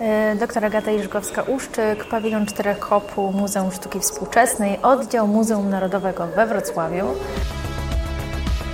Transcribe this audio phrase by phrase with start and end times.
[0.00, 7.06] E, doktor Agata Iżgowska-Uszczyk, pawilon czterech kopu Muzeum Sztuki Współczesnej, oddział Muzeum Narodowego we Wrocławiu.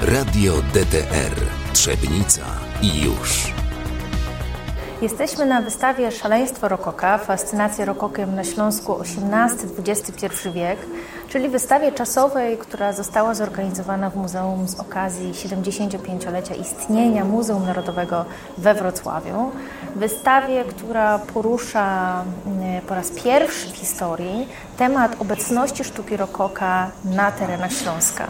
[0.00, 1.34] Radio DTR
[1.72, 2.42] Trzebnica
[2.82, 3.52] i już.
[5.02, 10.78] Jesteśmy na wystawie Szaleństwo Rokoka, fascynacja rokokiem na Śląsku XVIII-XXI wiek,
[11.34, 18.24] czyli wystawie czasowej, która została zorganizowana w muzeum z okazji 75-lecia istnienia Muzeum Narodowego
[18.58, 19.50] we Wrocławiu.
[19.96, 27.72] Wystawie, która porusza mm, po raz pierwszy w historii temat obecności sztuki rokoka na terenach
[27.72, 28.26] Śląska.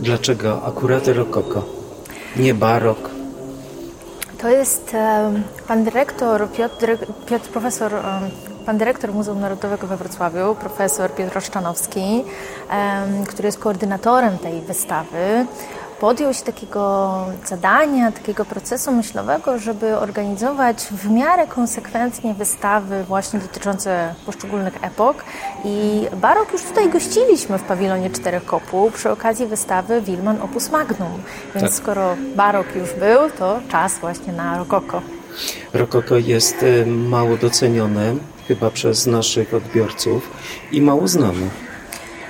[0.00, 1.64] Dlaczego akurat rokoko?
[2.36, 3.10] Nie barok?
[4.38, 4.96] To jest
[5.68, 6.86] pan dyrektor, Piotr,
[7.26, 7.92] Piotr profesor,
[8.66, 12.24] pan dyrektor Muzeum Narodowego we Wrocławiu, profesor Piotr Oszczanowski,
[13.28, 15.46] który jest koordynatorem tej wystawy
[16.00, 24.14] podjął się takiego zadania, takiego procesu myślowego, żeby organizować w miarę konsekwentnie wystawy właśnie dotyczące
[24.26, 25.24] poszczególnych epok.
[25.64, 31.22] I barok już tutaj gościliśmy w pawilonie Czterech Kopuł przy okazji wystawy Wilman Opus Magnum.
[31.54, 31.74] Więc tak.
[31.74, 35.02] skoro barok już był, to czas właśnie na rokoko.
[35.74, 38.14] Rokoko jest mało docenione
[38.48, 40.30] chyba przez naszych odbiorców
[40.72, 41.66] i mało znane.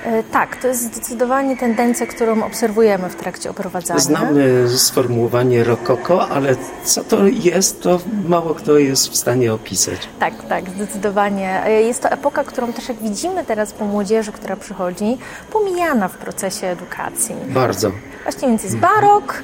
[0.05, 3.99] E, tak, to jest zdecydowanie tendencja, którą obserwujemy w trakcie oprowadzania.
[3.99, 10.09] Znamy sformułowanie rokoko, ale co to jest, to mało kto jest w stanie opisać.
[10.19, 11.63] Tak, tak, zdecydowanie.
[11.65, 15.17] E, jest to epoka, którą też jak widzimy teraz po młodzieży, która przychodzi,
[15.51, 17.35] pomijana w procesie edukacji.
[17.47, 17.91] Bardzo.
[18.23, 19.43] Właśnie więc jest barok,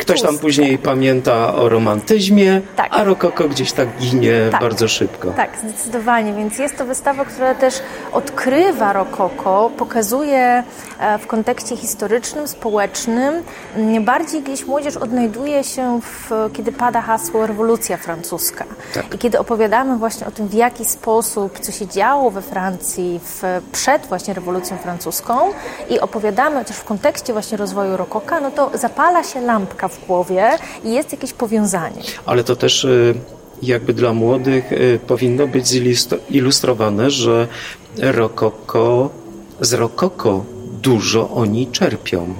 [0.00, 2.88] Ktoś tam później pamięta o romantyzmie, tak.
[2.90, 4.60] a rokoko gdzieś tak ginie tak.
[4.60, 5.30] bardzo szybko.
[5.30, 6.32] Tak, zdecydowanie.
[6.32, 7.74] Więc jest to wystawa, która też
[8.12, 10.62] odkrywa rokoko, pokazuje
[11.00, 13.34] e, w kontekście historycznym, społecznym.
[14.00, 18.64] Bardziej gdzieś młodzież odnajduje się, w, kiedy pada hasło rewolucja francuska.
[18.94, 19.14] Tak.
[19.14, 23.42] I kiedy opowiadamy właśnie o tym, w jaki sposób, co się działo we Francji w,
[23.72, 25.38] przed właśnie rewolucją francuską
[25.90, 30.50] i opowiadamy też w kontekście właśnie rozwoju rokoka, no to zapala się lampka w głowie
[30.84, 32.02] i jest jakieś powiązanie.
[32.26, 33.14] Ale to też y,
[33.62, 37.48] jakby dla młodych y, powinno być zilustrowane, że
[37.98, 39.10] rokoko,
[39.60, 40.44] z rokoko
[40.82, 42.34] dużo oni czerpią.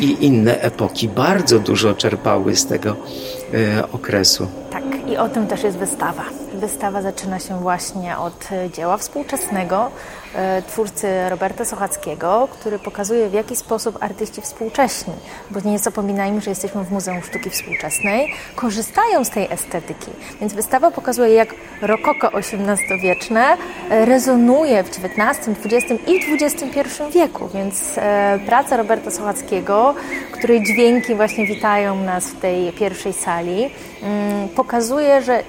[0.00, 4.46] I inne epoki bardzo dużo czerpały z tego y, okresu.
[4.70, 6.24] Tak, i o tym też jest wystawa.
[6.56, 9.90] Wystawa zaczyna się właśnie od dzieła współczesnego
[10.34, 15.12] e, twórcy Roberta Sochackiego, który pokazuje w jaki sposób artyści współcześni,
[15.50, 20.10] bo nie zapominajmy, że jesteśmy w Muzeum Sztuki Współczesnej, korzystają z tej estetyki.
[20.40, 23.56] Więc wystawa pokazuje, jak rokoko XVIII-wieczne
[23.90, 26.80] rezonuje w XIX, XX i XXI
[27.14, 27.48] wieku.
[27.54, 29.94] Więc e, praca Roberta Sochackiego,
[30.32, 33.70] której dźwięki właśnie witają nas w tej pierwszej sali,
[34.02, 35.42] mm, pokazuje, że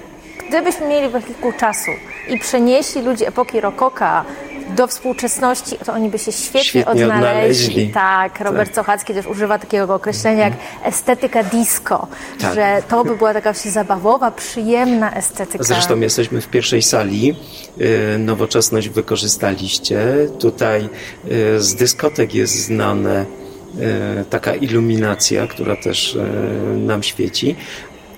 [0.48, 1.90] Gdybyśmy mieli wehikuł czasu
[2.28, 4.24] i przenieśli ludzi epoki rokoka
[4.76, 7.16] do współczesności, to oni by się świetnie, świetnie odnaleźli.
[7.16, 7.88] odnaleźli.
[7.88, 8.74] Tak, Robert tak.
[8.74, 10.52] Sochacki też używa takiego określenia jak
[10.84, 12.06] estetyka disco,
[12.40, 12.54] tak.
[12.54, 15.64] że to by była taka właśnie zabawowa, przyjemna estetyka.
[15.64, 17.34] Zresztą jesteśmy w pierwszej sali,
[17.80, 20.00] y, nowoczesność wykorzystaliście.
[20.38, 20.88] Tutaj
[21.30, 23.26] y, z dyskotek jest znane
[24.20, 26.18] y, taka iluminacja, która też
[26.76, 27.56] nam świeci,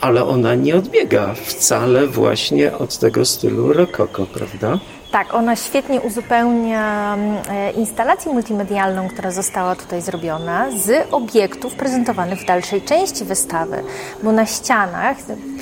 [0.00, 4.78] ale ona nie odbiega wcale właśnie od tego stylu rokoko, prawda?
[5.10, 12.40] Tak, ona świetnie uzupełnia mm, e, instalację multimedialną, która została tutaj zrobiona z obiektów prezentowanych
[12.40, 13.82] w dalszej części wystawy,
[14.22, 15.16] bo na ścianach,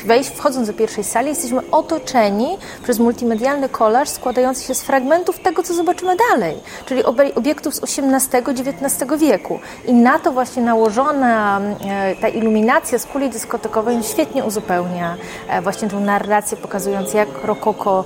[0.07, 5.63] wejść, wchodząc do pierwszej sali, jesteśmy otoczeni przez multimedialny kolaż składający się z fragmentów tego,
[5.63, 6.57] co zobaczymy dalej,
[6.87, 7.05] czyli
[7.35, 9.61] obiektów z XVIII-XIX wieku.
[9.87, 15.17] I na to właśnie nałożona e, ta iluminacja z kuli dyskotekowej świetnie uzupełnia
[15.49, 18.05] e, właśnie tą narrację, pokazując jak rokoko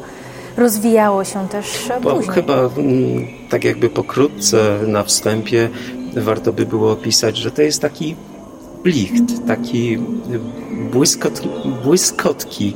[0.56, 1.66] rozwijało się też
[2.02, 2.34] Bo później.
[2.34, 5.68] Chyba mm, tak jakby pokrótce na wstępie
[6.16, 8.16] warto by było opisać, że to jest taki
[8.84, 9.98] blicht, taki
[10.92, 11.42] błyskot,
[11.84, 12.74] błyskotki,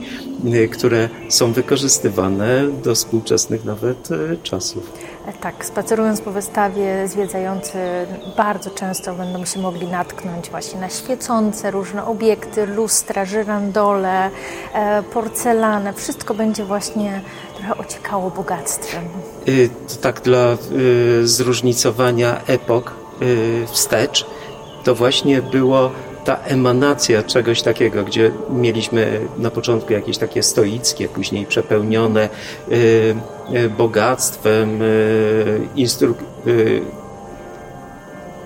[0.55, 4.93] y, które są wykorzystywane do współczesnych nawet y, czasów.
[5.33, 7.79] Tak, spacerując po wystawie, zwiedzający
[8.37, 14.31] bardzo często będą się mogli natknąć właśnie na świecące różne obiekty, lustra, żyrandole,
[14.75, 15.93] e, porcelanę.
[15.93, 17.21] Wszystko będzie właśnie
[17.57, 19.05] trochę ociekało bogactwem.
[19.49, 20.57] Y, to tak dla
[21.23, 22.95] zróżnicowania epok
[23.73, 24.27] wstecz,
[24.85, 25.91] to właśnie było
[26.25, 32.29] ta emanacja czegoś takiego, gdzie mieliśmy na początku jakieś takie stoickie, później przepełnione
[32.69, 33.36] y, y,
[33.79, 36.15] bogactwem, y, instru-
[36.47, 36.83] y,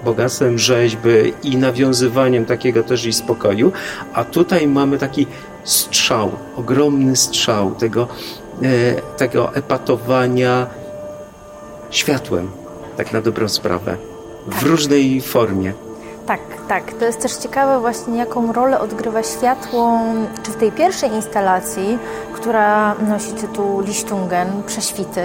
[0.05, 3.73] bogactwem rzeźby i nawiązywaniem takiego też i spokoju,
[4.13, 5.27] a tutaj mamy taki
[5.65, 8.09] strzał, ogromny strzał tego,
[8.63, 10.67] e, tego epatowania
[11.91, 12.51] światłem,
[12.97, 13.97] tak na dobrą sprawę,
[14.47, 14.63] w tak.
[14.63, 15.73] różnej formie.
[16.27, 16.41] Tak,
[16.71, 16.93] tak.
[16.93, 20.01] To jest też ciekawe właśnie, jaką rolę odgrywa światło,
[20.43, 21.99] czy w tej pierwszej instalacji,
[22.33, 25.21] która nosi tytuł Lichtungen, Prześwity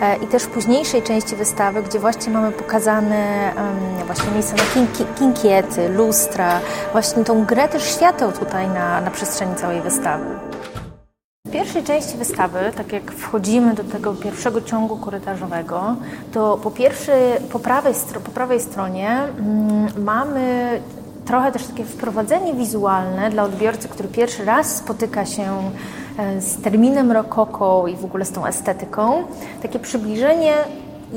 [0.00, 3.52] e, i też w późniejszej części wystawy, gdzie właśnie mamy pokazane
[4.06, 6.60] właśnie miejsca na kinkiety, lustra,
[6.92, 10.24] właśnie tą grę też świateł tutaj na, na przestrzeni całej wystawy
[11.54, 15.96] pierwszej części wystawy, tak jak wchodzimy do tego pierwszego ciągu korytarzowego,
[16.32, 17.12] to po pierwsze,
[17.52, 17.94] po prawej,
[18.24, 20.80] po prawej stronie mm, mamy
[21.24, 25.70] trochę też takie wprowadzenie wizualne dla odbiorcy, który pierwszy raz spotyka się
[26.18, 29.24] e, z terminem rokoko i w ogóle z tą estetyką.
[29.62, 30.54] Takie przybliżenie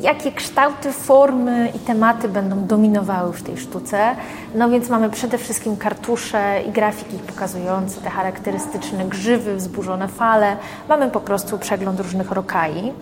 [0.02, 4.16] jakie kształty, formy i tematy będą dominowały w tej sztuce.
[4.56, 10.58] No więc mamy przede wszystkim kartusze i grafiki pokazujące te charakterystyczne grzywy, wzburzone fale.
[10.90, 12.94] Mamy po prostu przegląd różnych rokai.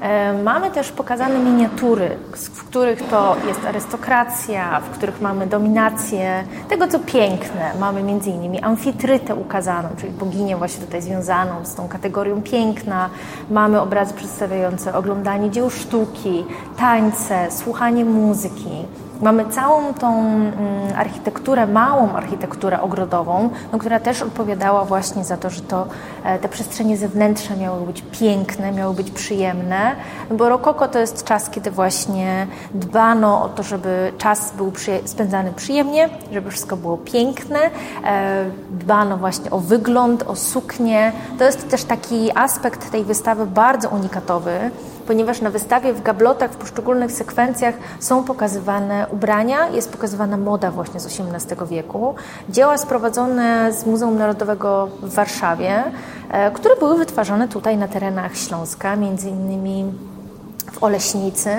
[0.00, 6.88] E, mamy też pokazane miniatury, w których to jest arystokracja, w których mamy dominację tego,
[6.88, 7.72] co piękne.
[7.80, 13.10] Mamy między innymi amfitrytę ukazaną, czyli boginię właśnie tutaj związaną z tą kategorią piękna.
[13.50, 16.44] Mamy obrazy przedstawiające oglądanie dzieł sztuki,
[16.76, 18.84] tańce, słuchanie muzyki.
[19.20, 20.52] Mamy całą tą mm,
[20.96, 25.86] architekturę, małą architekturę ogrodową, no, która też odpowiadała właśnie za to, że to,
[26.24, 29.96] e, te przestrzenie zewnętrzne miały być piękne, miały być przyjemne,
[30.30, 34.72] bo rokoko to jest czas, kiedy właśnie dbano o to, żeby czas był
[35.04, 37.58] spędzany przyjemnie, żeby wszystko było piękne,
[38.04, 41.12] e, dbano właśnie o wygląd, o suknię.
[41.38, 44.70] To jest też taki aspekt tej wystawy bardzo unikatowy,
[45.06, 51.00] ponieważ na wystawie w gablotach w poszczególnych sekwencjach są pokazywane ubrania, jest pokazywana moda właśnie
[51.00, 52.14] z XVIII wieku.
[52.48, 55.84] Dzieła sprowadzone z Muzeum Narodowego w Warszawie,
[56.30, 59.92] e, które były wytwarzane tutaj na terenach Śląska, między innymi
[60.72, 61.50] w Oleśnicy.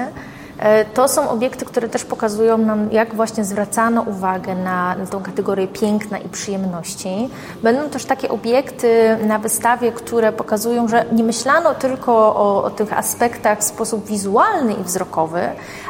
[0.60, 5.24] E, to są obiekty, które też pokazują nam, jak właśnie zwracano uwagę na, na tą
[5.24, 7.30] kategorię piękna i przyjemności.
[7.64, 12.98] Będą też takie obiekty na wystawie, które pokazują, że nie myślano tylko o, o tych
[12.98, 15.42] aspektach w sposób wizualny i wzrokowy,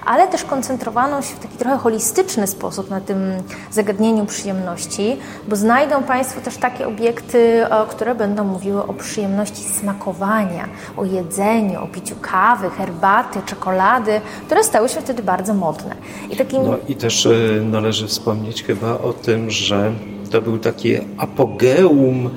[0.05, 5.17] ale też koncentrowano się w taki trochę holistyczny sposób na tym zagadnieniu przyjemności,
[5.47, 10.67] bo znajdą Państwo też takie obiekty, które będą mówiły o przyjemności smakowania,
[10.97, 15.95] o jedzeniu, o piciu kawy, herbaty, czekolady, które stały się wtedy bardzo modne.
[16.31, 16.63] I, takim...
[16.63, 17.31] no, i też e,
[17.63, 19.91] należy wspomnieć chyba o tym, że
[20.31, 22.29] to był takie apogeum e,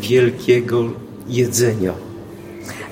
[0.00, 0.84] wielkiego
[1.28, 1.92] jedzenia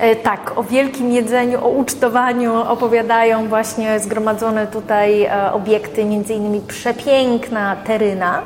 [0.01, 7.77] E, tak, o wielkim jedzeniu, o ucztowaniu opowiadają właśnie zgromadzone tutaj obiekty, między innymi przepiękna
[7.77, 8.43] teryna,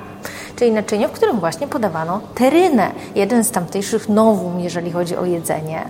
[0.57, 5.85] czyli naczynie, w którym właśnie podawano terynę, jeden z tamtejszych nowum, jeżeli chodzi o jedzenie.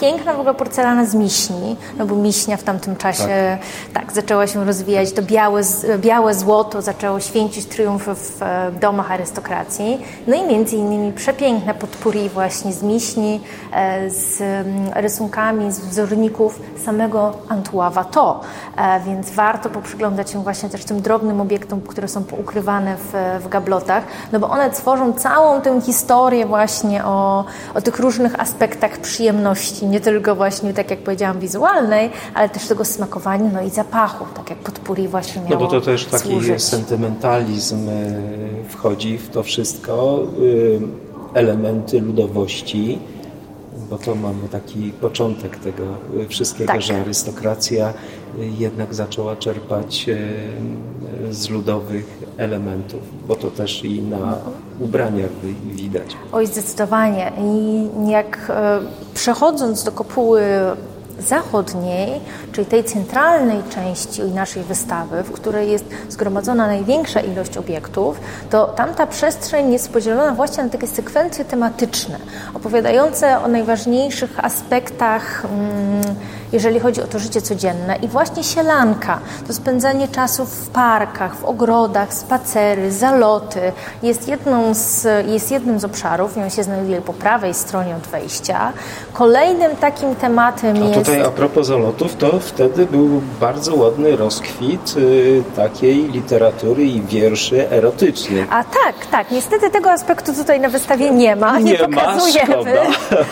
[0.00, 3.58] Piękna w ogóle porcelana z miśni, no bo miśnia w tamtym czasie
[3.92, 5.62] tak, tak zaczęła się rozwijać, to białe,
[5.98, 10.00] białe złoto zaczęło święcić triumf w domach arystokracji.
[10.26, 13.40] No i między innymi przepiękne podpóri właśnie z miśni,
[13.72, 18.40] e, z mm, rysunkami, z wzorników samego Antoine Watteau,
[18.76, 23.48] e, więc warto poprzyglądać się właśnie też tym drobnym obiektom, które są poukrywane w, w
[23.62, 27.44] gablotach, no bo one tworzą całą tę historię właśnie o,
[27.74, 32.84] o tych różnych aspektach przyjemności, nie tylko właśnie, tak jak powiedziałam, wizualnej, ale też tego
[32.84, 36.62] smakowania, no i zapachu, tak jak podpóri właśnie miało No bo to też taki służyć.
[36.62, 37.92] sentymentalizm e,
[38.68, 40.22] wchodzi w to wszystko,
[41.34, 42.98] e, elementy ludowości,
[43.90, 45.82] bo to mamy taki początek tego
[46.28, 46.82] wszystkiego, tak.
[46.82, 47.92] że arystokracja
[48.58, 54.38] jednak zaczęła czerpać e, z ludowych elementów, bo to też i na
[54.80, 55.30] ubraniach
[55.64, 56.16] widać.
[56.32, 57.32] Oj, zdecydowanie.
[57.40, 58.80] I jak e,
[59.14, 60.42] przechodząc do kopuły
[61.20, 62.20] zachodniej,
[62.52, 68.20] czyli tej centralnej części naszej wystawy, w której jest zgromadzona największa ilość obiektów,
[68.50, 72.18] to tamta przestrzeń jest podzielona właśnie na takie sekwencje tematyczne,
[72.54, 75.42] opowiadające o najważniejszych aspektach.
[75.42, 76.02] Hmm,
[76.52, 77.96] jeżeli chodzi o to życie codzienne.
[77.96, 85.06] I właśnie sielanka, to spędzanie czasu w parkach, w ogrodach, spacery, zaloty jest, jedną z,
[85.26, 88.72] jest jednym z obszarów on się znajduje po prawej stronie od wejścia.
[89.12, 90.94] Kolejnym takim tematem a jest...
[90.94, 97.70] tutaj a propos zalotów, to wtedy był bardzo ładny rozkwit y, takiej literatury i wierszy
[97.70, 98.46] erotycznych.
[98.50, 99.30] A tak, tak.
[99.30, 101.58] Niestety tego aspektu tutaj na wystawie nie ma.
[101.58, 102.74] Nie, nie pokazujemy.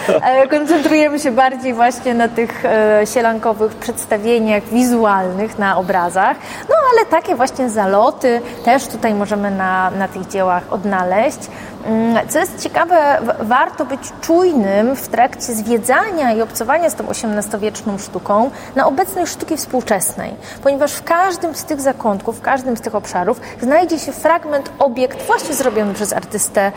[0.08, 6.36] Ma, Koncentrujemy się bardziej właśnie na tych e, sielankowych przedstawieniach wizualnych na obrazach.
[6.68, 11.38] No ale takie właśnie zaloty też tutaj możemy na, na tych dziełach odnaleźć.
[11.84, 17.98] Mm, co jest ciekawe, warto być czujnym w trakcie zwiedzania i obcowania z tą XVIII-wieczną
[17.98, 22.94] sztuką na obecnej sztuki współczesnej, ponieważ w każdym z tych zakątków, w każdym z tych
[22.94, 26.72] obszarów znajdzie się fragment, obiekt właśnie zrobiony przez artystę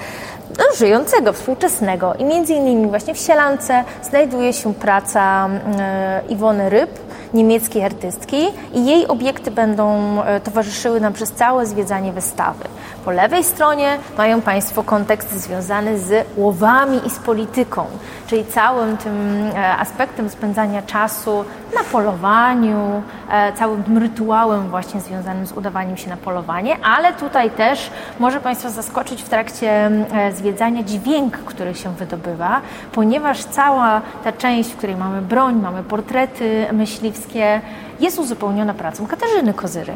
[0.58, 2.14] no, żyjącego, współczesnego.
[2.14, 7.00] I między innymi właśnie w Sielance znajduje się praca e, Iwony Ryb,
[7.34, 8.38] niemieckiej artystki
[8.74, 12.64] i jej obiekty będą e, towarzyszyły nam przez całe zwiedzanie wystawy.
[13.06, 17.86] Po lewej stronie mają Państwo kontekst związany z łowami i z polityką,
[18.34, 25.46] czyli całym tym e, aspektem spędzania czasu na polowaniu, e, całym tym rytuałem właśnie związanym
[25.46, 29.92] z udawaniem się na polowanie, ale tutaj też może Państwa zaskoczyć w trakcie
[30.36, 32.62] zwiedzania dźwięk, który się wydobywa,
[32.92, 37.62] ponieważ cała ta część, w której mamy broń, mamy portrety myśliwskie,
[38.00, 39.94] jest uzupełniona pracą Katarzyny Kozyry,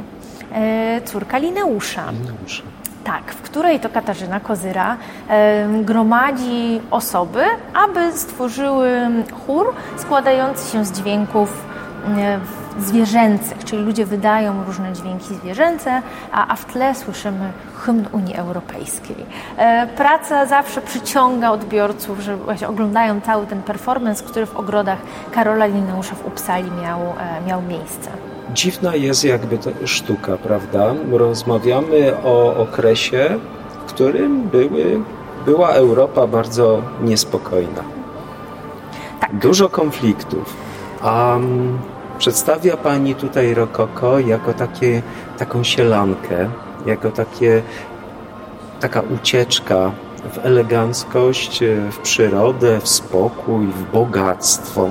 [0.53, 2.03] e, córka Lineusza.
[2.11, 2.63] Lineusza.
[3.07, 4.97] Tak, w której to Katarzyna Kozyra
[5.81, 8.89] gromadzi osoby, aby stworzyły
[9.45, 11.65] chór składający się z dźwięków
[12.79, 19.25] zwierzęcych, czyli ludzie wydają różne dźwięki zwierzęce, a, a w tle słyszymy hymn Unii Europejskiej.
[19.57, 24.99] E, praca zawsze przyciąga odbiorców, że właśnie oglądają cały ten performance, który w ogrodach
[25.31, 28.26] Karola Lineusza w Uppsali miał, e, miał miejsce.
[28.53, 30.93] Dziwna jest jakby ta sztuka, prawda?
[31.11, 33.39] Rozmawiamy o okresie,
[33.87, 35.01] w którym były,
[35.45, 37.83] była Europa bardzo niespokojna.
[39.19, 39.35] Tak.
[39.35, 40.53] Dużo konfliktów.
[41.03, 41.79] Um,
[42.17, 45.01] Przedstawia Pani tutaj rokoko jako takie,
[45.37, 46.49] taką sielankę,
[46.85, 47.61] jako takie,
[48.79, 49.91] taka ucieczka
[50.33, 54.89] w eleganckość, w przyrodę, w spokój, w bogactwo.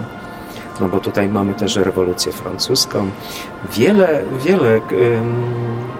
[0.81, 3.11] No bo tutaj mamy też rewolucję francuską.
[3.73, 4.81] Wiele, wiele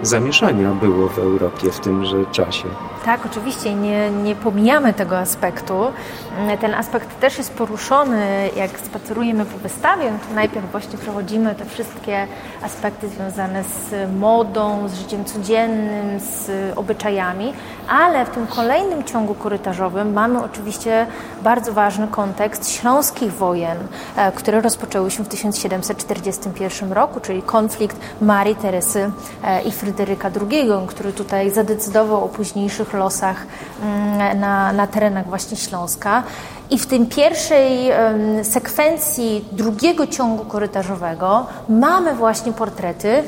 [0.01, 2.65] zamieszania było w Europie w tymże czasie.
[3.05, 5.73] Tak, oczywiście, nie, nie pomijamy tego aspektu.
[6.61, 10.11] Ten aspekt też jest poruszony, jak spacerujemy po wystawie.
[10.11, 12.27] No to najpierw właśnie przechodzimy te wszystkie
[12.61, 17.53] aspekty związane z modą, z życiem codziennym, z obyczajami,
[17.89, 21.07] ale w tym kolejnym ciągu korytarzowym mamy oczywiście
[21.43, 23.77] bardzo ważny kontekst śląskich wojen,
[24.15, 29.11] e, które rozpoczęły się w 1741 roku, czyli konflikt Marii Teresy
[29.43, 33.45] e, i Fryderyka II, który tutaj zadecydował o późniejszych losach
[33.83, 36.23] mm, na, na terenach właśnie Śląska.
[36.69, 37.91] I w tym pierwszej
[38.43, 43.23] sekwencji drugiego ciągu korytarzowego mamy właśnie portrety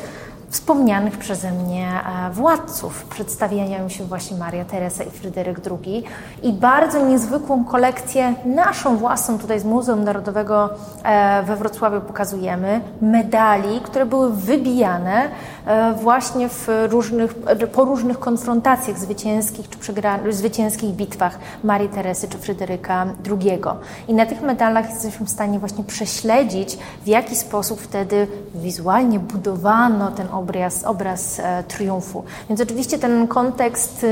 [0.50, 3.06] wspomnianych przeze mnie e, władców.
[3.06, 6.04] Przedstawiają się właśnie Maria Teresa i Fryderyk II
[6.44, 10.70] i bardzo niezwykłą kolekcję, naszą własną tutaj z Muzeum Narodowego
[11.04, 15.30] e, we Wrocławiu pokazujemy, medali, które były wybijane
[15.66, 17.36] e, właśnie w różnych,
[17.74, 19.94] po różnych konfrontacjach zwycięskich czy
[20.30, 23.60] zwycięskich bitwach Marii Teresy czy Fryderyka II.
[24.08, 30.12] I na tych medalach jesteśmy w stanie właśnie prześledzić, w jaki sposób wtedy wizualnie budowano
[30.12, 30.39] ten obraz,
[30.86, 32.24] obraz e, triumfu.
[32.50, 34.08] Więc oczywiście ten kontekst e,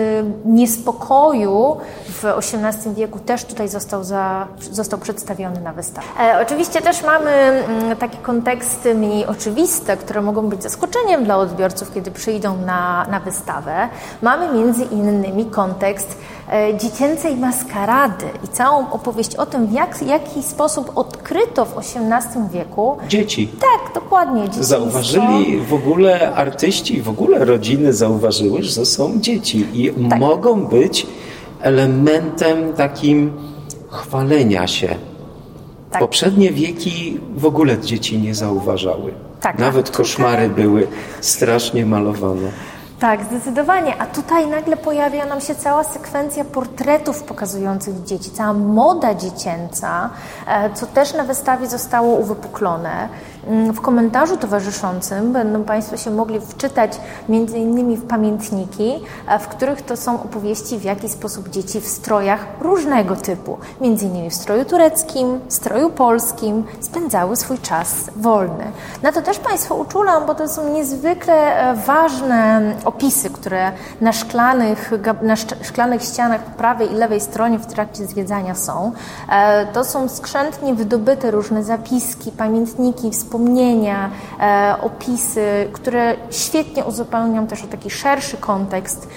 [0.46, 6.07] niespodziu w XVIII wieku też tutaj został, za, został przedstawiony na wystawie.
[6.19, 11.93] E, oczywiście też mamy mm, takie konteksty mniej oczywiste, które mogą być zaskoczeniem dla odbiorców,
[11.93, 13.89] kiedy przyjdą na, na wystawę.
[14.22, 16.17] Mamy między innymi kontekst
[16.82, 22.98] dziecięcej maskarady i całą opowieść o tym, w jak, jaki sposób odkryto w XVIII wieku.
[23.08, 23.48] Dzieci.
[23.48, 24.42] Tak, dokładnie.
[24.42, 24.63] Dzieciństwo.
[24.63, 30.20] Zauważyli w ogóle artyści, w ogóle rodziny zauważyły, że są dzieci i tak.
[30.20, 31.08] mogą być
[31.62, 33.34] elementem takim
[33.89, 34.96] chwalenia się.
[35.92, 36.01] Tak.
[36.01, 39.13] Poprzednie wieki w ogóle dzieci nie zauważały.
[39.42, 40.88] Tak, Nawet koszmary były
[41.22, 42.51] strasznie malowane.
[43.00, 44.01] Tak, zdecydowanie.
[44.01, 50.10] A tutaj nagle pojawia nam się cała sekwencja portretów pokazujących dzieci, cała moda dziecięca,
[50.48, 53.10] e, co też na wystawie zostało uwypuklone.
[53.48, 57.00] Mm, w komentarzu towarzyszącym będą Państwo się mogli wczytać
[57.56, 58.94] innymi w pamiętniki,
[59.27, 64.30] e, w których to są opowieści, w jaki sposób dzieci w strojach różnego typu, innymi
[64.30, 68.72] w stroju tureckim, stroju polskim, spędzały swój czas wolny.
[69.04, 74.92] Na to też Państwo uczulam, bo to są niezwykle e, ważne opisy, które na szklanych,
[75.22, 78.92] na szklanych ścianach po prawej i lewej stronie w trakcie zwiedzania są.
[79.30, 83.37] E, to są skrzętnie wydobyte różne zapiski, pamiętniki, wspomnienia,
[84.39, 89.10] e, opisy, które świetnie uzupełnią też o taki szerszy kontekst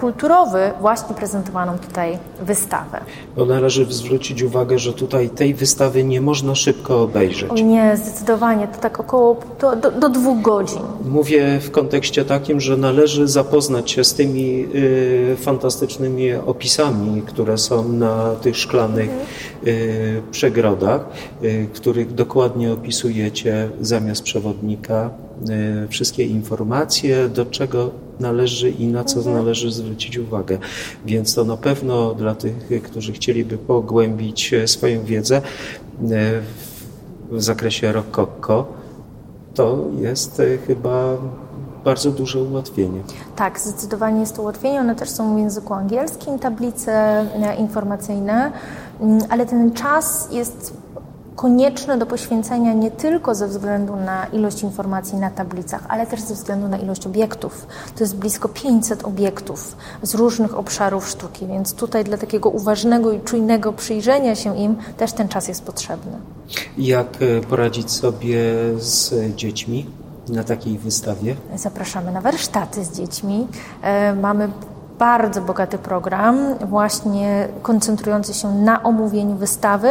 [0.00, 3.00] kulturowy właśnie prezentowaną tutaj wystawę.
[3.36, 7.50] Bo należy zwrócić uwagę, że tutaj tej wystawy nie można szybko obejrzeć.
[7.50, 10.82] O nie, zdecydowanie, to tak około do, do, do dwóch godzin.
[11.04, 17.88] Mówię w kontekście takim, że należy zapoznać się z tymi y, fantastycznymi opisami, które są
[17.88, 19.10] na tych szklanych
[19.66, 21.06] y, przegrodach,
[21.42, 25.10] y, których dokładnie opisujecie zamiast przewodnika
[25.84, 27.90] y, wszystkie informacje, do czego
[28.20, 29.36] należy i na co mhm.
[29.36, 30.58] należy zwrócić uwagę.
[31.06, 35.42] Więc to na pewno dla tych, którzy chcieliby pogłębić e, swoją wiedzę e,
[37.30, 38.66] w zakresie rokokko,
[39.54, 41.16] to jest e, chyba
[41.84, 43.00] bardzo duże ułatwienie.
[43.36, 44.80] Tak, zdecydowanie jest to ułatwienie.
[44.80, 47.26] One też są w języku angielskim, tablice
[47.58, 48.52] informacyjne,
[49.00, 50.81] mm, ale ten czas jest
[51.42, 56.34] konieczne do poświęcenia nie tylko ze względu na ilość informacji na tablicach, ale też ze
[56.34, 57.66] względu na ilość obiektów.
[57.96, 63.20] To jest blisko 500 obiektów z różnych obszarów sztuki, więc tutaj dla takiego uważnego i
[63.20, 66.12] czujnego przyjrzenia się im też ten czas jest potrzebny.
[66.78, 68.38] Jak e, poradzić sobie
[68.78, 69.86] z dziećmi?
[70.28, 71.36] na takiej wystawie?
[71.56, 73.46] Zapraszamy na warsztaty z dziećmi.
[73.82, 74.48] E, mamy
[75.02, 79.90] bardzo bogaty program, właśnie koncentrujący się na omówieniu wystawy,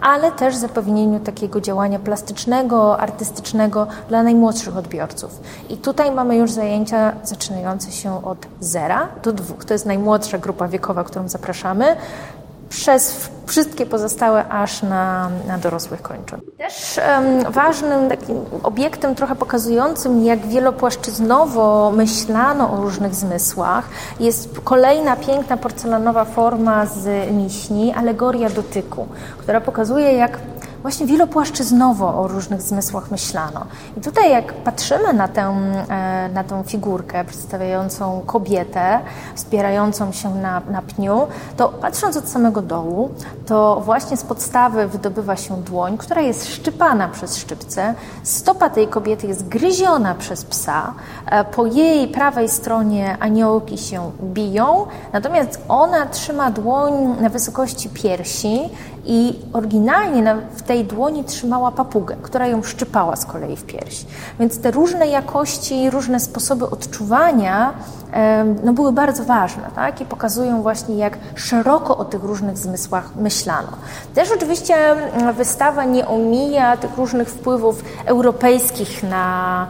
[0.00, 5.40] ale też zapewnieniu takiego działania plastycznego, artystycznego dla najmłodszych odbiorców.
[5.68, 9.64] I tutaj mamy już zajęcia zaczynające się od zera do dwóch.
[9.64, 11.96] To jest najmłodsza grupa wiekowa, którą zapraszamy
[12.70, 16.40] przez wszystkie pozostałe aż na, na dorosłych kończyn.
[16.58, 23.88] Też um, ważnym takim obiektem trochę pokazującym, jak wielopłaszczyznowo myślano o różnych zmysłach,
[24.20, 29.06] jest kolejna piękna porcelanowa forma z miśni, alegoria dotyku,
[29.38, 30.38] która pokazuje, jak
[30.82, 33.66] właśnie wielopłaszczyznowo o różnych zmysłach myślano.
[33.96, 35.54] I tutaj jak patrzymy na tę,
[35.88, 39.00] e, na figurkę przedstawiającą kobietę
[39.34, 43.10] wspierającą się na, na pniu, to patrząc od samego dołu,
[43.46, 49.26] to właśnie z podstawy wydobywa się dłoń, która jest szczypana przez szczypce, stopa tej kobiety
[49.26, 50.94] jest gryziona przez psa,
[51.26, 58.60] e, po jej prawej stronie aniołki się biją, natomiast ona trzyma dłoń na wysokości piersi
[59.04, 64.06] i oryginalnie w tej dłoni trzymała papugę, która ją szczypała z kolei w pierś.
[64.40, 67.72] Więc te różne jakości, różne sposoby odczuwania
[68.64, 70.00] no, były bardzo ważne tak?
[70.00, 73.68] i pokazują właśnie, jak szeroko o tych różnych zmysłach myślano.
[74.14, 74.76] Też oczywiście
[75.36, 79.66] wystawa nie omija tych różnych wpływów europejskich na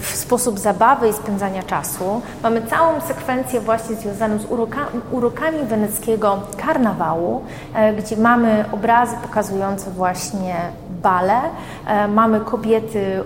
[0.00, 2.20] w sposób zabawy i spędzania czasu.
[2.42, 7.42] Mamy całą sekwencję właśnie związaną z urokami, urokami weneckiego karnawału,
[7.74, 10.56] e, gdzie mamy obrazy pokazujące właśnie
[11.02, 11.40] bale,
[11.86, 13.22] e, mamy kobiety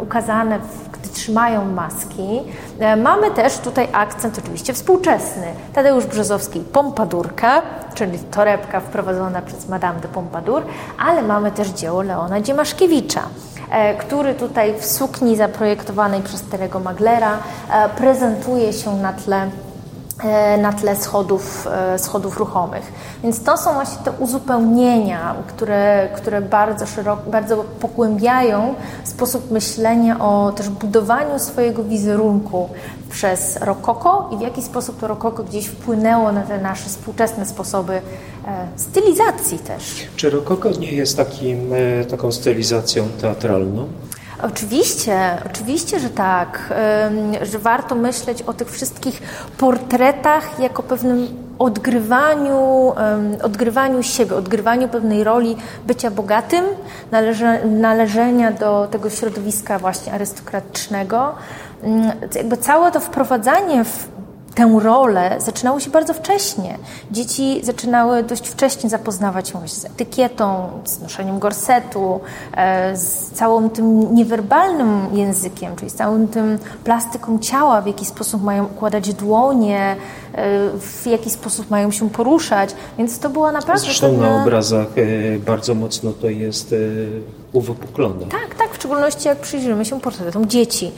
[0.00, 0.58] ukazane,
[0.92, 2.42] gdy trzymają maski.
[2.78, 5.46] E, mamy też tutaj akcent oczywiście współczesny.
[5.72, 7.62] Tadeusz Brzozowski Pompadurka,
[7.94, 10.62] czyli torebka wprowadzona przez Madame de Pompadour,
[11.06, 13.22] ale mamy też dzieło Leona Dziemaszkiewicza.
[13.74, 17.38] E, który tutaj w sukni zaprojektowanej przez Terego Maglera
[17.70, 19.50] e, prezentuje się na tle
[20.58, 22.92] na tle schodów, schodów ruchomych.
[23.22, 28.74] Więc to są właśnie te uzupełnienia, które, które bardzo szeroko, bardzo pogłębiają
[29.04, 32.68] sposób myślenia o też budowaniu swojego wizerunku
[33.10, 37.92] przez rokoko i w jaki sposób to rokoko gdzieś wpłynęło na te nasze współczesne sposoby
[37.94, 38.00] e,
[38.76, 40.06] stylizacji też.
[40.16, 43.88] Czy rokoko nie jest takim, e, taką stylizacją teatralną?
[44.42, 46.74] Oczywiście, oczywiście, że tak,
[47.42, 49.22] że warto myśleć o tych wszystkich
[49.58, 52.92] portretach jako pewnym odgrywaniu,
[53.42, 56.64] odgrywaniu siebie, odgrywaniu pewnej roli bycia bogatym,
[57.10, 61.34] należe, należenia do tego środowiska właśnie arystokratycznego.
[61.82, 64.08] Mm, jakby całe to wprowadzanie w
[64.54, 66.78] tę rolę zaczynało się bardzo wcześnie.
[67.10, 72.20] Dzieci zaczynały dość wcześnie zapoznawać się z etykietą, z noszeniem gorsetu,
[72.56, 78.42] e, z całym tym niewerbalnym językiem, czyli z całym tym plastyką ciała, w jaki sposób
[78.42, 79.96] mają układać dłonie,
[80.34, 82.74] e, w jaki sposób mają się poruszać.
[82.98, 83.84] Więc to była naprawdę...
[83.84, 84.30] Zresztą pewna...
[84.30, 86.74] na obrazach e, bardzo mocno to jest
[87.54, 88.26] uwypuklone.
[88.26, 90.92] Tak, tak, w szczególności jak przyjrzymy się portretom dzieci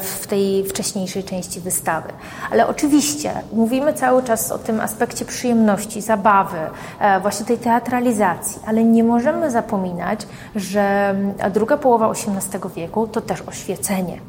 [0.00, 2.08] w tej wcześniejszej części wystawy.
[2.50, 6.58] Ale oczywiście Oczywiście, mówimy cały czas o tym aspekcie przyjemności, zabawy,
[7.00, 11.14] e, właśnie tej teatralizacji, ale nie możemy zapominać, że
[11.54, 14.20] druga połowa XVIII wieku to też oświecenie.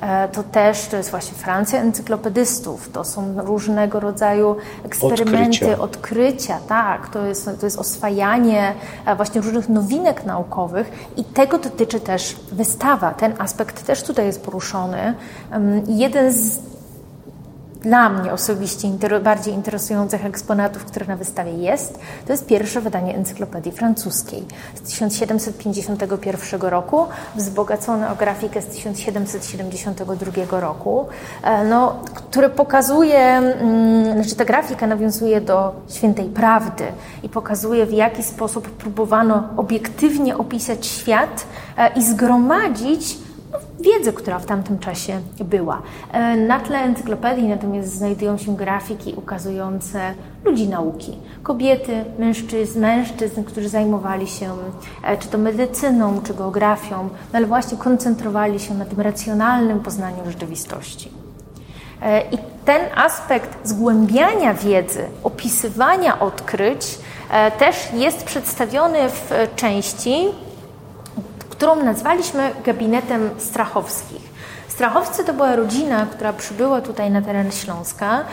[0.00, 6.58] E, to też to jest właśnie Francja encyklopedystów, to są różnego rodzaju eksperymenty, odkrycia, odkrycia
[6.68, 8.74] tak, to jest, to jest oswajanie
[9.06, 13.14] e, właśnie różnych nowinek naukowych i tego dotyczy też wystawa.
[13.14, 15.14] Ten aspekt też tutaj jest poruszony.
[15.86, 16.58] Jeden z
[17.82, 18.88] dla mnie osobiście
[19.24, 26.60] bardziej interesujących eksponatów, które na wystawie jest, to jest pierwsze wydanie encyklopedii francuskiej z 1751
[26.60, 31.06] roku, wzbogacone o grafikę z 1772 roku,
[31.42, 36.84] e, no, który pokazuje, mm, znaczy ta grafika nawiązuje do świętej prawdy
[37.22, 43.29] i pokazuje w jaki sposób próbowano obiektywnie opisać świat e, i zgromadzić
[43.80, 45.82] wiedzę, która w tamtym czasie była.
[46.12, 50.14] E, na tle encyklopedii natomiast znajdują się grafiki ukazujące
[50.44, 51.16] ludzi nauki.
[51.42, 54.52] Kobiety, mężczyzn, mężczyzn, którzy zajmowali się
[55.04, 60.18] e, czy to medycyną, czy geografią, no ale właśnie koncentrowali się na tym racjonalnym poznaniu
[60.26, 61.08] rzeczywistości.
[62.02, 66.98] E, I ten aspekt zgłębiania wiedzy, opisywania odkryć
[67.58, 70.28] też jest przedstawiony w części
[71.60, 74.22] którą nazwaliśmy gabinetem Strachowskich.
[74.68, 78.24] Strachowcy to była rodzina, która przybyła tutaj na teren Śląska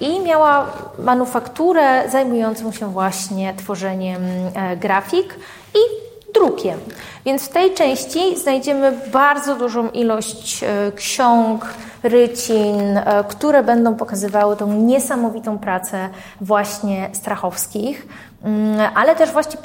[0.00, 0.66] i miała
[0.98, 4.22] manufakturę zajmującą się właśnie tworzeniem
[4.54, 5.34] e, grafik
[5.74, 6.78] i drukiem.
[7.24, 14.56] Więc w tej części znajdziemy bardzo dużą ilość e, ksiąg, rycin, e, które będą pokazywały
[14.56, 16.08] tą niesamowitą pracę
[16.40, 18.06] właśnie Strachowskich.
[18.44, 19.60] Mm, ale też właśnie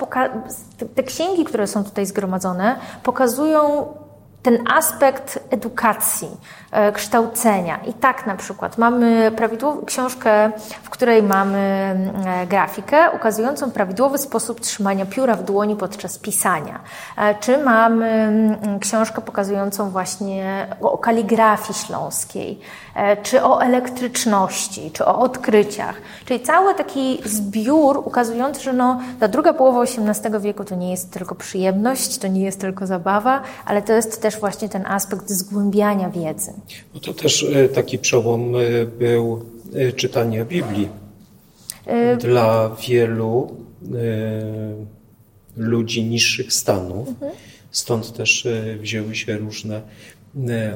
[0.96, 3.88] te księgi, które są tutaj zgromadzone, pokazują
[4.44, 6.30] ten aspekt edukacji,
[6.94, 7.78] kształcenia.
[7.78, 10.52] I tak na przykład mamy prawidłową książkę,
[10.84, 11.60] w której mamy
[12.26, 16.80] e, grafikę ukazującą prawidłowy sposób trzymania pióra w dłoni podczas pisania.
[17.18, 22.60] E, czy mamy mm, książkę pokazującą właśnie o kaligrafii śląskiej,
[23.24, 25.96] czy o elektryczności, czy o odkryciach.
[26.26, 31.12] Czyli cały taki zbiór ukazujący, że no, ta druga połowa XVIII wieku to nie jest
[31.12, 36.10] tylko przyjemność, to nie jest tylko zabawa, ale to jest też właśnie ten aspekt zgłębiania
[36.10, 36.54] wiedzy.
[36.94, 40.90] No to też e, taki przełom e, był e, czytania Biblii.
[42.20, 43.58] Dla wielu
[45.58, 47.08] ludzi niższych stanów.
[47.08, 47.32] Mhm.
[47.72, 48.48] Stąd też
[48.80, 49.82] wzięły się różne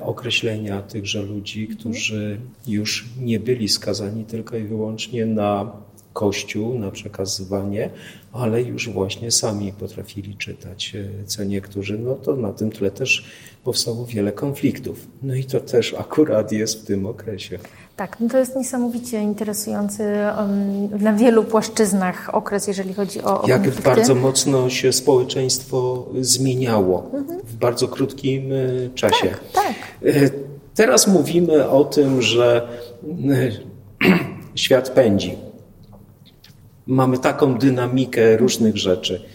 [0.01, 1.79] określenia tychże ludzi, mhm.
[1.79, 5.71] którzy już nie byli skazani tylko i wyłącznie na
[6.13, 7.89] Kościół, na przekazywanie,
[8.31, 10.93] ale już właśnie sami potrafili czytać,
[11.25, 11.99] co niektórzy.
[11.99, 13.25] No to na tym tle też
[13.63, 15.07] powstało wiele konfliktów.
[15.23, 17.59] No i to też akurat jest w tym okresie.
[17.99, 23.47] Tak, no to jest niesamowicie interesujący um, na wielu płaszczyznach okres, jeżeli chodzi o, o
[23.47, 23.89] Jak konflikty.
[23.89, 27.39] bardzo mocno się społeczeństwo zmieniało mhm.
[27.43, 28.55] w bardzo krótkim e,
[28.95, 29.27] czasie.
[29.27, 29.73] Tak, tak.
[30.05, 30.29] E,
[30.75, 32.67] teraz mówimy o tym, że
[33.29, 33.51] e,
[34.55, 35.48] świat pędzi.
[36.89, 39.25] Mamy taką dynamikę różnych rzeczy.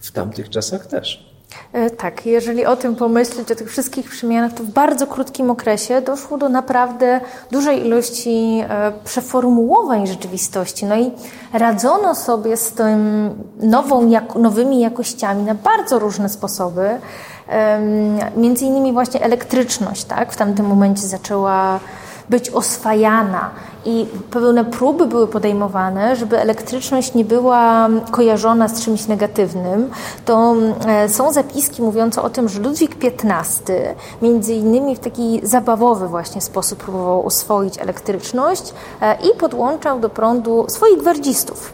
[0.00, 1.26] W tamtych czasach też.
[1.72, 6.00] E, tak, jeżeli o tym pomyśleć, o tych wszystkich przemianach, to w bardzo krótkim okresie
[6.00, 7.20] doszło do naprawdę
[7.50, 10.86] dużej ilości e, przeformułowań rzeczywistości.
[10.86, 11.10] No i
[11.52, 16.88] radzono sobie z tym nową, nowymi jakościami na bardzo różne sposoby.
[18.36, 20.32] Między innymi właśnie elektryczność, tak?
[20.32, 21.80] W tamtym momencie zaczęła
[22.30, 23.50] być oswajana
[23.84, 29.90] i pewne próby były podejmowane, żeby elektryczność nie była kojarzona z czymś negatywnym,
[30.24, 30.54] to
[30.86, 33.72] e, są zapiski mówiące o tym, że Ludwik XV
[34.22, 40.64] między innymi w taki zabawowy właśnie sposób próbował oswoić elektryczność e, i podłączał do prądu
[40.68, 41.72] swoich gwardzistów.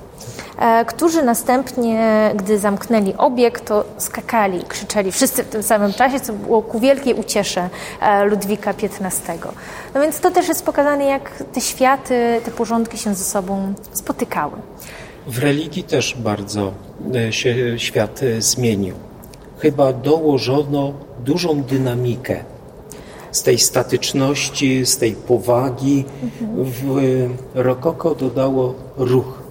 [0.59, 6.33] E, którzy następnie, gdy zamknęli obiekt, to skakali, krzyczeli wszyscy w tym samym czasie, co
[6.33, 7.69] było ku wielkiej uciesze
[8.01, 9.39] e, Ludwika XV.
[9.95, 14.53] No więc to też jest pokazane, jak te światy, te porządki się ze sobą spotykały.
[15.27, 16.73] W religii też bardzo
[17.15, 18.95] e, się świat zmienił.
[19.59, 20.93] Chyba dołożono
[21.25, 22.45] dużą dynamikę
[23.33, 26.05] z tej statyczności, z tej powagi.
[26.23, 26.65] Mhm.
[26.65, 29.42] W rokoko dodało ruch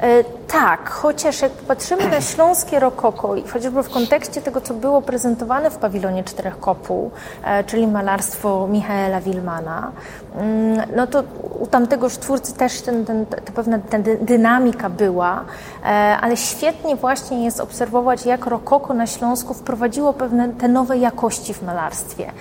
[0.00, 5.70] E, tak, chociaż jak patrzymy na śląskie rokoko chociażby w kontekście tego, co było prezentowane
[5.70, 7.10] w pawilonie Czterech Kopuł,
[7.44, 9.92] e, czyli malarstwo Michaela Wilmana,
[10.34, 11.22] mm, no to
[11.60, 15.44] u tamtegoż twórcy też ten, ten, ta pewna ten dynamika była,
[15.84, 15.86] e,
[16.20, 21.62] ale świetnie właśnie jest obserwować, jak rokoko na Śląsku wprowadziło pewne te nowe jakości w
[21.62, 22.32] malarstwie,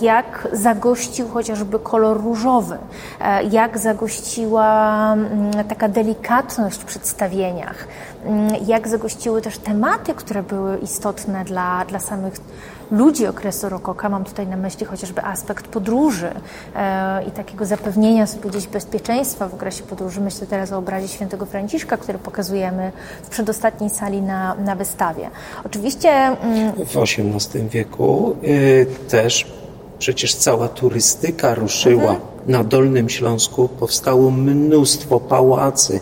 [0.00, 2.78] jak zagościł chociażby kolor różowy,
[3.50, 6.84] jak zagościła mm, taka delikatność w
[7.30, 7.88] przedstawieniach,
[8.24, 12.34] mm, jak zagościły też tematy, które były istotne dla, dla samych
[12.90, 14.08] ludzi okresu rokoka.
[14.08, 16.30] Mam tutaj na myśli chociażby aspekt podróży
[16.76, 20.20] e, i takiego zapewnienia sobie gdzieś bezpieczeństwa w okresie podróży.
[20.20, 25.30] Myślę teraz o obrazie świętego Franciszka, który pokazujemy w przedostatniej sali na, na wystawie.
[25.64, 26.10] Oczywiście...
[26.10, 29.46] Mm, w XVIII wieku y, też
[29.98, 32.10] przecież cała turystyka ruszyła.
[32.10, 36.00] Mhm na Dolnym Śląsku powstało mnóstwo pałacy,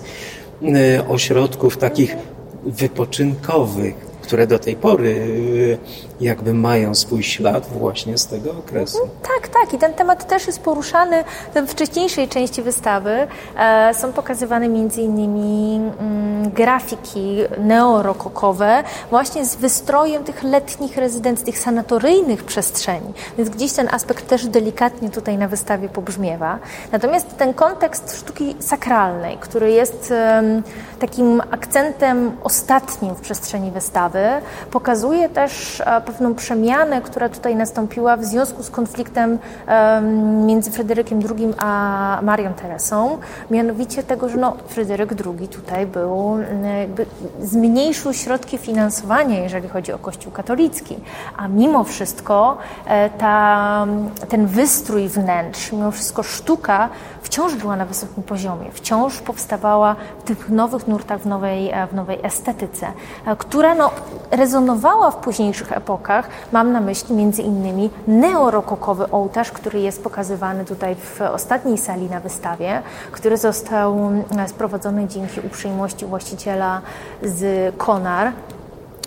[1.09, 2.17] ośrodków takich
[2.65, 5.79] wypoczynkowych, które do tej pory y,
[6.21, 8.99] jakby mają swój ślad właśnie z tego okresu.
[9.23, 9.75] Tak, tak.
[9.75, 13.27] I ten temat też jest poruszany w wcześniejszej części wystawy.
[13.59, 21.59] E, są pokazywane między innymi mm, grafiki neorokokowe właśnie z wystrojem tych letnich rezydencji, tych
[21.59, 23.13] sanatoryjnych przestrzeni.
[23.39, 26.59] Więc gdzieś ten aspekt też delikatnie tutaj na wystawie pobrzmiewa.
[26.93, 30.13] Natomiast ten kontekst sztuki sakralnej, który jest
[30.99, 34.25] takim akcentem ostatnim w przestrzeni wystawy,
[34.71, 39.39] pokazuje też e, pewną przemianę, która tutaj nastąpiła w związku z konfliktem
[40.47, 43.19] między Fryderykiem II a Marią Teresą,
[43.51, 46.39] mianowicie tego, że no, Fryderyk II tutaj był,
[46.81, 47.07] jakby
[47.41, 50.97] zmniejszył środki finansowania, jeżeli chodzi o Kościół katolicki,
[51.37, 53.87] a mimo wszystko e, ta,
[54.29, 56.89] ten wystrój wnętrz, mimo wszystko sztuka
[57.23, 61.95] wciąż była na wysokim poziomie, wciąż powstawała w tych nowych nurtach, w nowej, e, w
[61.95, 62.87] nowej estetyce,
[63.39, 63.91] która no,
[64.31, 65.98] rezonowała w późniejszych epokach.
[66.53, 72.21] Mam na myśli między innymi neorokokowy ołtarz, który jest pokazywany tutaj w ostatniej sali na
[72.21, 72.83] wystawie,
[73.13, 76.81] który został mm, sprowadzony dzięki uprzejmości właściciela
[77.23, 78.33] z Konar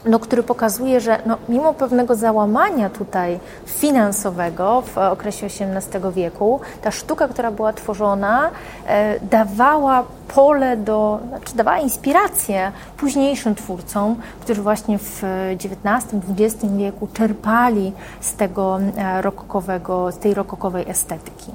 [0.06, 6.92] no, który pokazuje, że no, mimo pewnego załamania tutaj finansowego w okresie XVIII wieku, ta
[6.92, 8.52] sztuka, która była tworzona,
[8.88, 10.04] e, dawała
[10.36, 15.24] pole do, znaczy dawała inspirację późniejszym twórcom, którzy właśnie w
[15.58, 21.52] XIX-XX wieku czerpali z tego e, rokokowego, z tej rokokowej estetyki.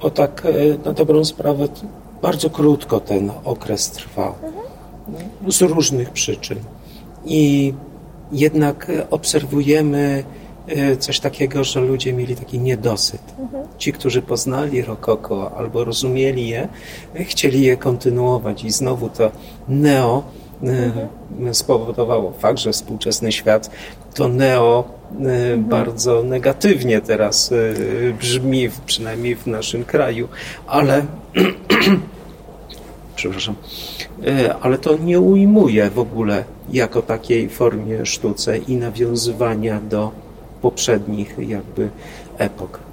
[0.00, 1.64] O tak, e, na dobrą sprawę,
[2.22, 4.34] bardzo krótko ten okres trwał.
[4.42, 5.52] Mhm.
[5.52, 6.58] Z różnych przyczyn.
[7.28, 7.74] I
[8.32, 10.24] jednak obserwujemy
[10.66, 13.20] e, coś takiego, że ludzie mieli taki niedosyt.
[13.78, 16.68] Ci, którzy poznali rokoko albo rozumieli je,
[17.14, 19.30] chcieli je kontynuować i znowu to
[19.68, 20.22] neo
[20.62, 21.54] mhm.
[21.54, 23.70] spowodowało fakt, że współczesny świat
[24.14, 25.64] to neo mhm.
[25.64, 27.50] bardzo negatywnie teraz
[28.20, 30.28] brzmi, przynajmniej w naszym kraju,
[30.66, 31.02] ale
[33.18, 33.54] przepraszam,
[34.26, 40.10] e, ale to nie ujmuje w ogóle jako takiej formie sztuce i nawiązywania do
[40.62, 41.90] poprzednich jakby
[42.38, 42.87] epok.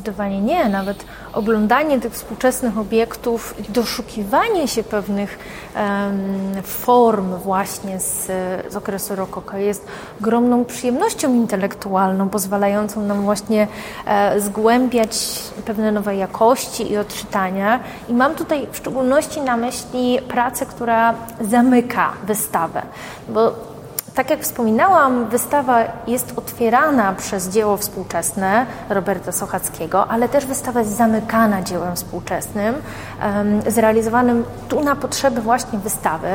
[0.00, 0.68] Zdecydowanie nie.
[0.68, 5.38] Nawet oglądanie tych współczesnych obiektów doszukiwanie się pewnych
[5.76, 8.26] um, form właśnie z,
[8.72, 9.86] z okresu rokoka jest
[10.20, 13.68] ogromną przyjemnością intelektualną, pozwalającą nam właśnie
[14.06, 17.80] e, zgłębiać pewne nowe jakości i odczytania.
[18.08, 22.82] I mam tutaj w szczególności na myśli pracę, która zamyka wystawę,
[23.28, 23.54] bo
[24.14, 30.96] tak jak wspominałam, wystawa jest otwierana przez dzieło współczesne Roberta Sochackiego, ale też wystawa jest
[30.96, 32.74] zamykana dziełem współczesnym,
[33.66, 36.28] zrealizowanym tu na potrzeby właśnie wystawy.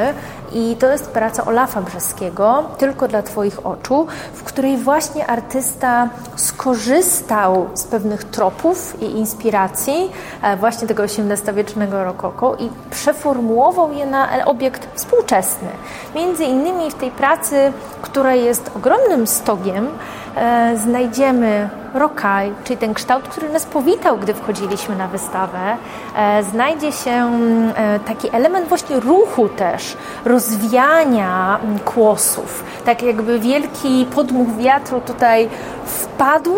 [0.53, 7.69] I to jest praca Olafa Brzeskiego, Tylko dla Twoich oczu, w której właśnie artysta skorzystał
[7.73, 10.11] z pewnych tropów i inspiracji
[10.41, 15.67] e, właśnie tego XVIII-wiecznego rokoko i przeformułował je na obiekt współczesny.
[16.15, 17.64] Między innymi w tej pracy
[18.01, 19.87] która jest ogromnym stogiem,
[20.35, 25.77] e, znajdziemy rokaj, czyli ten kształt, który nas powitał, gdy wchodziliśmy na wystawę.
[26.17, 27.31] E, znajdzie się
[27.75, 32.63] e, taki element właśnie ruchu też, rozwiania kłosów.
[32.85, 35.49] Tak jakby wielki podmuch wiatru tutaj
[35.85, 36.55] wpadł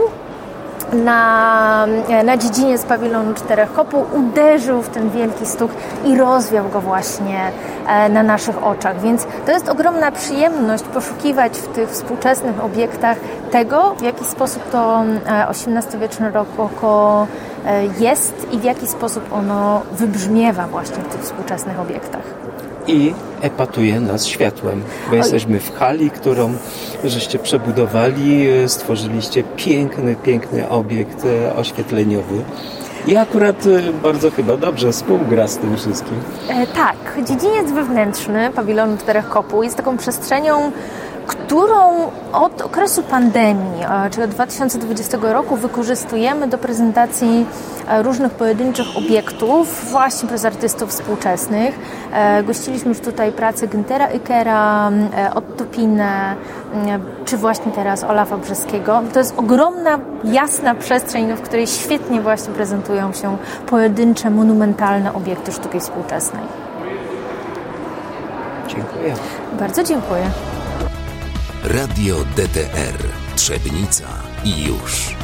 [0.94, 1.88] na,
[2.24, 5.72] na dziedzinie z pawilonu czterech kopuł, uderzył w ten wielki stuk
[6.06, 7.52] i rozwiał go właśnie
[7.88, 9.02] e, na naszych oczach.
[9.02, 13.18] Więc to jest ogromna przyjemność poszukiwać w tych współczesnych obiektach
[13.52, 15.04] tego, w jaki sposób to
[15.50, 17.57] XVIII-wieczne rokoko e,
[18.00, 22.48] jest i w jaki sposób ono wybrzmiewa właśnie w tych współczesnych obiektach
[22.88, 26.54] i epatuje nas światłem, bo jesteśmy w hali, którą
[27.04, 32.42] żeście przebudowali, stworzyliście piękny, piękny obiekt e, oświetleniowy.
[33.08, 36.18] I akurat e, bardzo chyba dobrze współgra z tym wszystkim.
[36.50, 36.96] E, tak,
[37.28, 40.72] dziedziniec wewnętrzny pawilonu Czterech Kopuł jest taką przestrzenią
[41.48, 47.46] którą od okresu pandemii, czyli od 2020 roku, wykorzystujemy do prezentacji
[47.88, 51.80] e, różnych pojedynczych obiektów właśnie przez artystów współczesnych.
[52.14, 56.36] E, gościliśmy już tutaj pracę Güntera Ikera, e, Otto Pinę,
[57.26, 59.02] czy właśnie teraz Olafa Brzeskiego.
[59.14, 65.80] To jest ogromna, jasna przestrzeń, w której świetnie właśnie prezentują się pojedyncze, monumentalne obiekty sztuki
[65.80, 66.44] współczesnej.
[68.68, 69.14] Dziękuję.
[69.60, 70.30] Bardzo dziękuję.
[71.68, 72.98] Radio DTR
[73.36, 74.08] Trzebnica
[74.44, 75.17] i już.